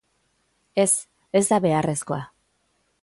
Ez, 0.83 0.87
ez 1.41 1.43
da 1.51 1.59
beharrezkoa. 1.67 2.21